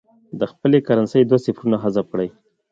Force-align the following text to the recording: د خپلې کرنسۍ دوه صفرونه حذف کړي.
د 0.39 0.41
خپلې 0.51 0.77
کرنسۍ 0.87 1.21
دوه 1.25 1.39
صفرونه 1.45 1.77
حذف 1.83 2.05
کړي. 2.13 2.29